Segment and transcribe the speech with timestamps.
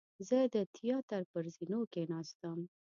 [0.27, 2.59] زه د تیاتر پر زینو کېناستم.